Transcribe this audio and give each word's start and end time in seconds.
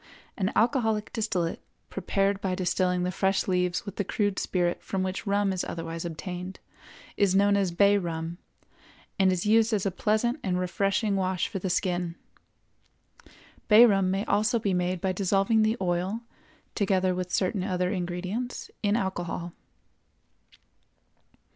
An 0.35 0.51
alcoholic 0.55 1.13
distillate, 1.13 1.61
prepared 1.91 2.41
by 2.41 2.55
distilling 2.55 3.03
the 3.03 3.11
fresh 3.11 3.47
leaves 3.47 3.85
with 3.85 3.97
the 3.97 4.03
crude 4.03 4.39
spirit 4.39 4.81
from 4.81 5.03
which 5.03 5.27
rum 5.27 5.53
is 5.53 5.63
otherwise 5.63 6.05
obtained, 6.05 6.59
is 7.17 7.35
known 7.35 7.55
as 7.55 7.69
bay 7.69 7.99
rum, 7.99 8.39
and 9.19 9.31
is 9.31 9.45
used 9.45 9.71
as 9.73 9.85
a 9.85 9.91
pleasant 9.91 10.39
and 10.41 10.59
refreshing 10.59 11.15
wash 11.15 11.47
for 11.47 11.59
the 11.59 11.69
skin. 11.69 12.15
Bay 13.67 13.85
rum 13.85 14.09
may 14.09 14.25
also 14.25 14.57
be 14.57 14.73
made 14.73 15.01
by 15.01 15.11
dissolving 15.11 15.61
the 15.61 15.77
oil, 15.79 16.21
together 16.73 17.13
with 17.13 17.31
certain 17.31 17.63
other 17.63 17.91
ingredients, 17.91 18.71
in 18.81 18.95
alcohol. 18.97 19.53